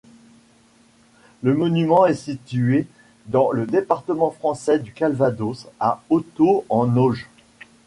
Le 1.43 1.53
monument 1.53 2.07
est 2.07 2.15
situé 2.15 2.87
dans 3.27 3.51
le 3.51 3.67
département 3.67 4.31
français 4.31 4.79
du 4.79 4.93
Calvados, 4.93 5.67
à 5.79 6.01
Hotot-en-Auge. 6.09 7.29